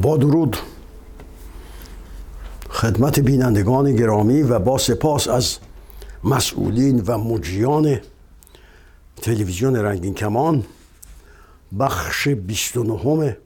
[0.00, 0.56] با درود.
[2.70, 5.58] خدمت بینندگان گرامی و با سپاس از
[6.24, 8.00] مسئولین و مجریان
[9.22, 10.64] تلویزیون رنگین کمان
[11.78, 13.36] بخش 29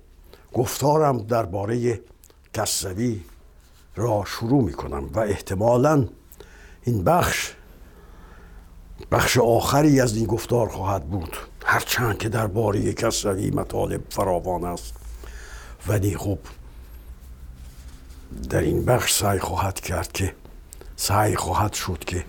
[0.52, 2.00] گفتارم درباره
[2.54, 3.20] کسوی
[3.96, 6.08] را شروع می کنم و احتمالا
[6.82, 7.52] این بخش
[9.10, 11.36] بخش آخری از این گفتار خواهد بود.
[11.64, 15.01] هرچند که درباره کسوی مطالب فراوان است.
[15.86, 16.38] ولی خب
[18.50, 20.34] در این بخش سعی خواهد کرد که
[20.96, 22.24] سعی خواهد شد که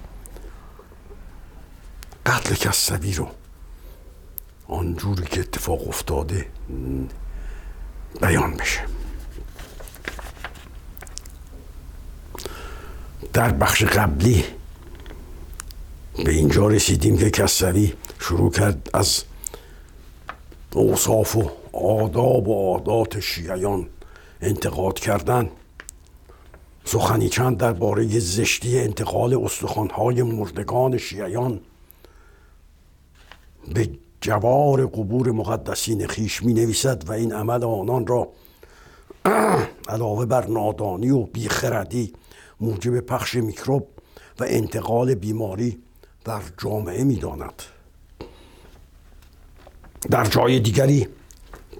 [2.26, 3.28] قتل کسوی رو
[4.68, 6.46] آنجوری که اتفاق افتاده
[8.22, 8.86] بیان بشه.
[13.34, 14.45] در بخش قبلی
[16.26, 19.23] به اینجا رسیدیم که کسوی شروع کرد از
[20.73, 23.90] اوصاف و آداب و عادات شیعیان
[24.42, 25.50] انتقاد کردن
[26.86, 31.60] سخنی چند درباره زشتی انتقال استخوانهای مردگان شیعیان
[33.74, 33.90] به
[34.22, 38.28] جوار قبور مقدسین خیش می نویسد و این عمل آنان را
[39.90, 42.14] علاوه بر نادانی و بیخردی
[42.60, 43.88] موجب پخش میکروب
[44.40, 45.78] و انتقال بیماری
[46.26, 47.64] در جامعه می داند.
[50.12, 51.08] در جای دیگری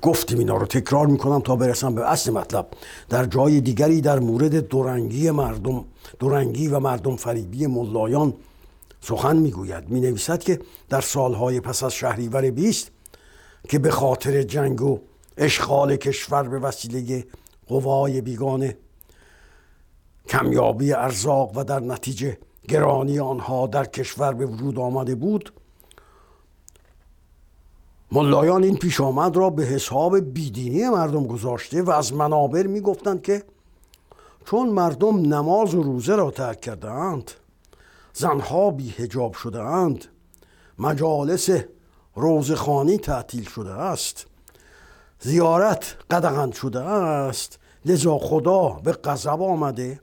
[0.04, 0.66] گفتیم اینا رو.
[0.66, 2.68] تکرار می‌کنم تا برسم به اصل مطلب.
[3.10, 5.86] در جای دیگری در مورد دورنگی مردم
[6.20, 8.34] دورنگی و مردم فریبی ملایان
[9.02, 9.90] سخن می‌گوید.
[9.90, 10.60] می نویسد که
[10.90, 12.92] در سالهای پس از شهریور بیست
[13.70, 15.00] که به خاطر جنگ و
[15.38, 17.26] اشغال کشور به وسیله
[17.68, 18.78] قوای بیگانه
[20.30, 22.38] کمیابی ارزاق و در نتیجه
[22.68, 25.54] گرانی آنها در کشور به وجود آمده بود
[28.16, 33.22] ملایان این پیش آمد را به حساب بیدینی مردم گذاشته و از منابر می گفتند
[33.22, 33.44] که
[34.46, 37.32] چون مردم نماز و روزه را ترک کرده اند
[38.14, 40.06] زنها بی هجاب شده اند
[40.80, 41.50] مجالس
[42.16, 44.28] روزخانی تعطیل شده است
[45.20, 50.00] زیارت قدغن شده است لذا خدا به غضب آمده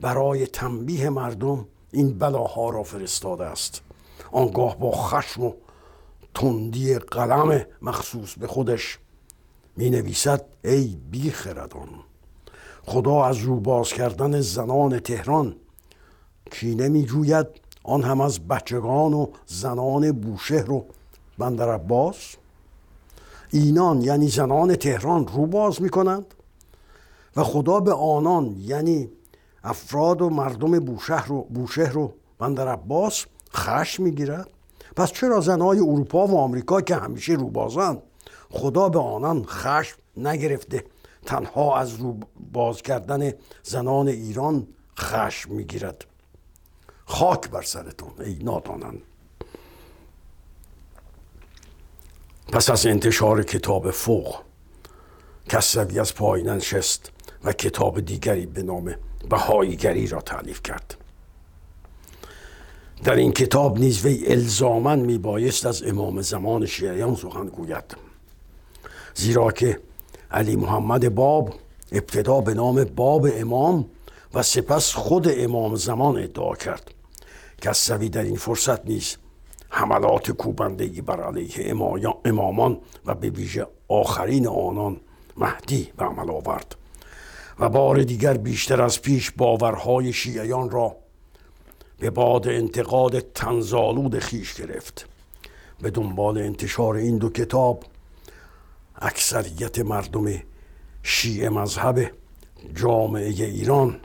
[0.00, 3.80] برای تنبیه مردم این بلاها را فرستاده است.
[4.32, 5.52] آنگاه با خشم و
[6.34, 8.98] تندی قلم مخصوص به خودش.
[9.76, 11.88] می نویسد ای بی خردان
[12.84, 15.56] خدا از رو باز کردن زنان تهران.
[16.50, 17.46] کینه می جوید
[17.84, 20.86] آن هم از بچگان و زنان بوشهر و
[21.38, 22.36] بندر عباس؟
[23.50, 26.34] اینان یعنی زنان تهران رو باز می کنند
[27.36, 29.08] و خدا به آنان یعنی
[29.64, 34.48] افراد و مردم بوشهر و بوشهر و بندر عباس خشم می‌گیرد؟
[34.96, 38.02] پس چرا زنهای اروپا و آمریکا که همیشه روبازند
[38.50, 40.84] خدا به آنان خشم نگرفته
[41.26, 42.16] تنها از رو
[42.52, 43.32] باز کردن
[43.62, 44.66] زنان ایران
[44.98, 46.04] خشم می‌گیرد؟
[47.04, 49.02] خاک بر سرتون ای نادانان.
[52.52, 54.36] پس از انتشار کتاب فوق
[55.48, 57.12] کسوی از پایین نشست
[57.44, 58.94] و کتاب دیگری به نام
[59.28, 61.01] بهاییگری را تعلیف کرد.
[63.04, 67.96] در این کتاب نیز وی الزاما میبایست از امام زمان شیعیان سخن گوید.
[69.14, 69.80] زیرا که
[70.30, 71.54] علی محمد باب
[71.92, 73.84] ابتدا به نام باب امام
[74.34, 76.94] و سپس خود امام زمان ادعا کرد.
[77.62, 79.16] کسوی در این فرصت نیز
[79.68, 81.74] حملات کوبندگی بر علیه
[82.24, 85.00] امامان و به ویژه آخرین آنان
[85.36, 86.76] مهدی به عمل آورد
[87.60, 90.96] و بار دیگر بیشتر از پیش باورهای شیعیان را
[92.02, 95.06] به باد انتقاد تنزالود خیش گرفت.
[95.82, 97.84] به دنبال انتشار این دو کتاب
[98.96, 100.42] اکثریت مردم
[101.02, 102.10] شیعه مذهب
[102.74, 104.00] جامعه ایران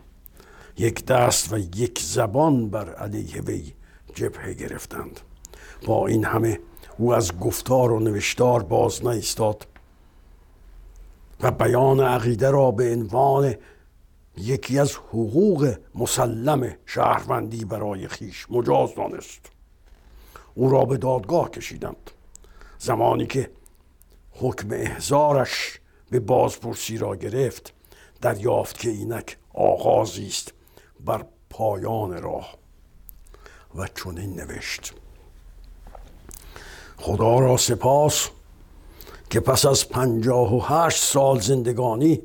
[0.77, 3.73] یک دست و یک زبان بر علیه وی
[4.15, 5.19] جبهه گرفتند.
[5.85, 6.59] با این همه
[6.97, 9.67] او از گفتار و نوشتار باز نایستاد
[11.41, 13.55] و بیان عقیده را به عنوان
[14.37, 19.41] یکی از حقوق مسلم شهروندی برای خیش مجاز دانست.
[20.55, 22.11] او را به دادگاه کشیدند.
[22.77, 23.49] زمانی که
[24.31, 25.79] حکم احزارش
[26.09, 27.73] به بازپرسی را گرفت
[28.21, 30.53] دریافت که اینک آغازی است
[31.05, 32.57] بر پایان راه.
[33.75, 34.93] و چنین نوشت.
[36.97, 38.29] خدا را سپاس
[39.29, 42.21] که پس از پنجاه و هشت سال زندگانی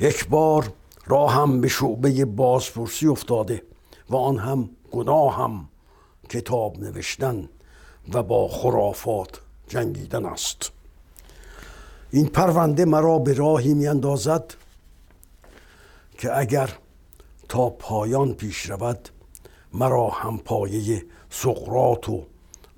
[0.00, 0.72] یک بار
[1.06, 3.62] راه هم به شعبه بازپرسی افتاده
[4.10, 5.68] و آن هم گناه هم
[6.28, 7.48] کتاب نوشتن
[8.12, 10.72] و با خرافات جنگیدن است.
[12.10, 14.54] این پرونده مرا به راهی میاندازد
[16.18, 16.70] که اگر
[17.48, 19.08] تا پایان پیش رود
[19.72, 22.26] مرا هم پایه سقرات و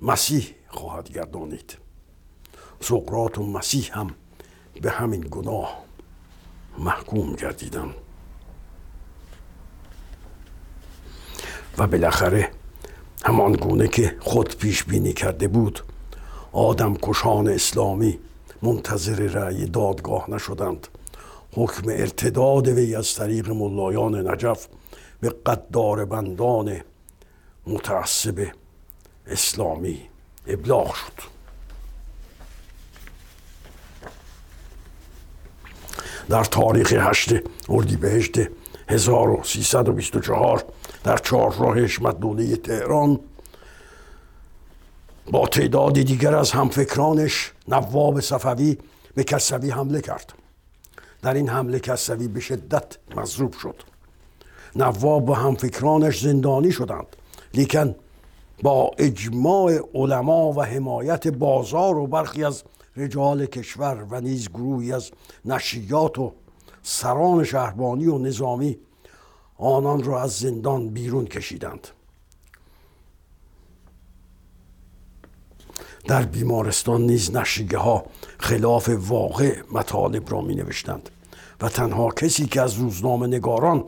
[0.01, 1.77] مسیح خواهد گردانید.
[2.81, 4.15] سقرات و مسیح هم
[4.81, 5.82] به همین گناه
[6.77, 7.89] محکوم گردیدم.
[11.77, 12.51] و بالاخره
[13.25, 15.83] همان گونه که خود پیش بینی کرده بود
[16.51, 18.19] آدم کشان اسلامی
[18.61, 20.87] منتظر رأی دادگاه نشدند.
[21.55, 24.67] حکم ارتداد وی از طریق ملایان نجف
[25.21, 26.81] به قدار بندان
[27.67, 28.47] متعصب
[29.27, 30.01] اسلامی
[30.47, 31.32] ابلاغ شد.
[36.29, 37.33] در تاریخ هشت
[37.69, 38.39] اردیبهشت
[38.89, 40.65] 1324
[41.03, 43.19] در چهارراه حشمت دوله تهران
[45.31, 48.77] با تعدادی دیگر از همفکرانش نواب صفوی
[49.15, 50.33] به کسوی حمله کرد.
[51.21, 53.75] در این حمله کسوی به شدت مضروب شد.
[54.75, 57.05] نواب و همفکرانش زندانی شدند
[57.53, 57.95] لیکن
[58.63, 62.63] با اجماع علما و حمایت بازار و برخی از
[62.97, 65.11] رجال کشور و نیز گروهی از
[65.45, 66.33] نشریات و
[66.83, 68.77] سران شهربانی و نظامی
[69.57, 71.87] آنان را از زندان بیرون کشیدند.
[76.07, 78.05] در بیمارستان نیز نشریه ها
[78.39, 81.09] خلاف واقع مطالب را می نوشتند
[81.61, 83.85] و تنها کسی که از روزنامه نگاران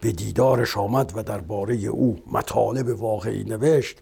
[0.00, 3.96] به دیدارش آمد و درباره او مطالب واقعی نوشت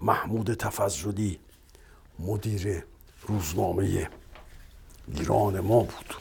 [0.00, 1.38] محمود تفضلی
[2.18, 2.84] مدیر
[3.26, 4.08] روزنامه
[5.14, 6.14] ایران ما بود.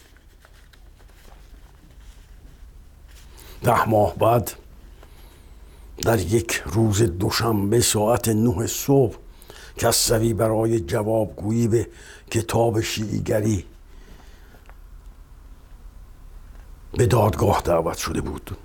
[3.63, 4.51] ده ماه بعد
[5.97, 9.15] در یک روز دوشنبه ساعت نه صبح
[9.77, 11.87] کسوی برای جوابگویی به
[12.31, 13.65] کتاب شیعیگری
[16.93, 18.57] به دادگاه دعوت شده بود.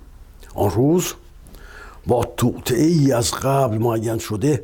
[0.55, 1.13] آن روز
[2.07, 4.63] با توطعه از قبل معین شده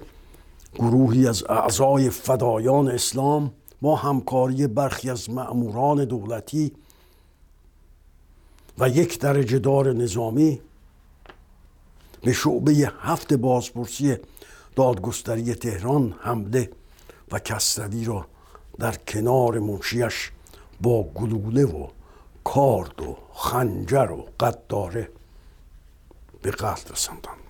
[0.76, 3.52] گروهی از اعضای فدایان اسلام
[3.82, 6.72] با همکاری برخی از مأموران دولتی
[8.78, 10.62] و یک درجه دار نظامی
[12.22, 14.18] به شعبه هفت بازپرسی
[14.76, 16.72] دادگستری تهران حمله
[17.32, 18.26] و کسروی را
[18.80, 20.32] در کنار منشیش
[20.82, 21.88] با گلوله و
[22.44, 25.10] کارد و خنجر و قداره
[26.42, 27.47] به قتل رساندند.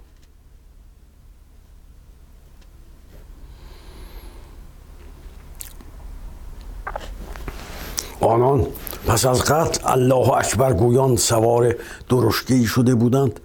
[8.27, 8.67] آنان
[9.07, 11.75] پس از قتل الله اکبر گویان سوار
[12.09, 13.39] درشگی شده بودند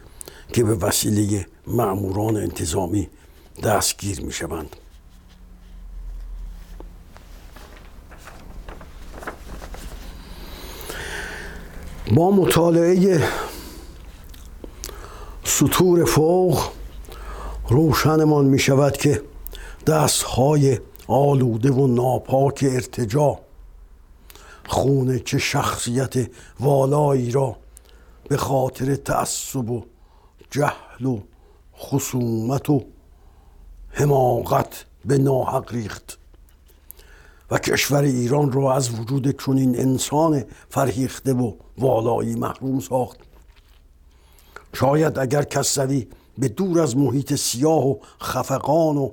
[0.53, 3.09] که به وسیله معموران انتظامی
[3.63, 4.77] دستگیر می شوند
[12.15, 13.29] با مطالعه
[15.45, 16.69] سطور فوق
[17.69, 19.23] روشنمان می شود که
[19.87, 23.39] دستهای آلوده و ناپاک ارتجا
[24.67, 27.57] خونه چه شخصیت والایی را
[28.29, 29.85] به خاطر تعصب و
[30.51, 31.21] جهل و
[31.79, 32.85] خصومت و
[33.89, 36.19] حماقت به ناحق ریخت.
[37.51, 43.19] و کشور ایران را از وجود چنین انسان فرهیخته و والایی محروم ساخت.
[44.75, 49.11] شاید اگر کسوی به دور از محیط سیاه و خفقان و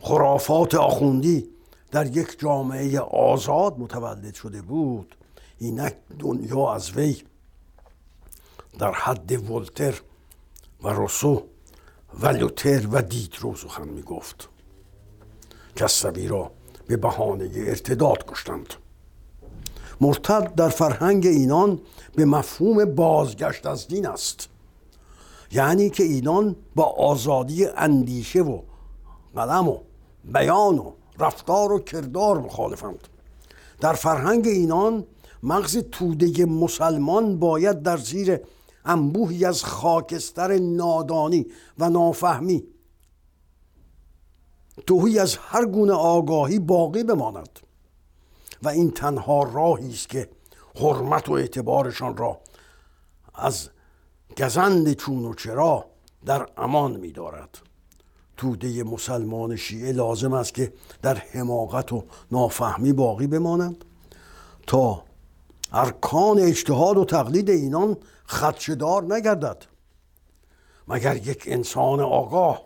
[0.00, 1.48] خرافات آخوندی
[1.90, 5.14] در یک جامعه آزاد متولد شده بود.
[5.58, 7.22] اینک دنیا از وی
[8.78, 10.00] در حد ولتر
[10.82, 11.42] و روسو
[12.20, 14.48] و لوتر و دیدرو سخن می گفت
[15.76, 16.50] کسوی را
[16.86, 18.74] به بهانه ارتداد کشتند.
[20.00, 21.80] مرتد در فرهنگ اینان
[22.14, 24.48] به مفهوم بازگشت از دین است.
[25.52, 28.60] یعنی که اینان با آزادی اندیشه و
[29.34, 29.78] قلم و
[30.24, 33.08] بیان و رفتار و کردار مخالفند.
[33.80, 35.06] در فرهنگ اینان
[35.42, 38.40] مغز توده مسلمان باید در زیر
[38.84, 41.46] انبوهی از خاکستر نادانی
[41.78, 42.64] و نافهمی
[44.86, 47.58] توهی از هر گونه آگاهی باقی بماند.
[48.62, 50.30] و این تنها راهی است که
[50.74, 52.40] حرمت و اعتبارشان را
[53.34, 53.68] از
[54.38, 55.84] گزند چون و چرا
[56.24, 57.67] در امان می‌دارد.
[58.38, 63.84] توده مسلمان شیعه لازم است که در حماقت و نافهمی باقی بمانند
[64.66, 65.04] تا
[65.72, 69.64] ارکان اجتهاد و تقلید اینان خدشدار نگردد.
[70.88, 72.62] مگر یک انسان آگاه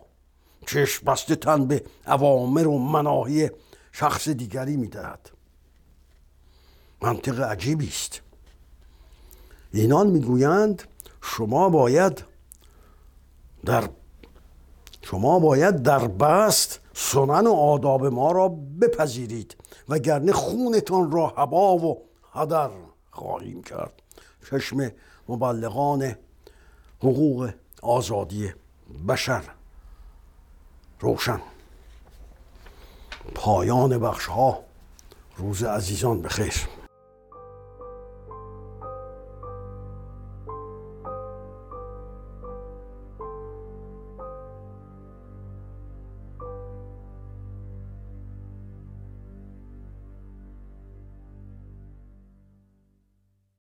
[0.67, 3.49] چشم بسته تن به اوامر و مناهی
[3.91, 5.29] شخص دیگری می‌دهد؟
[7.01, 8.21] منطق عجیبی است.
[9.73, 10.83] اینان می‌گویند
[11.21, 12.23] شما باید
[13.65, 13.89] در
[15.03, 18.49] شما باید در بست سنن و آداب ما را
[18.81, 19.55] بپذیرید
[19.89, 22.01] وگرنه خونتان را هوا و
[22.33, 22.69] هدر
[23.11, 24.01] خواهیم کرد.
[24.49, 24.91] چشم
[25.29, 26.15] مبلغان
[26.99, 27.49] حقوق
[27.81, 28.53] آزادی
[29.07, 29.43] بشر.
[30.99, 31.41] روشن.
[33.35, 34.59] پایان بخش ها
[35.37, 36.53] روز عزیزان بخیر.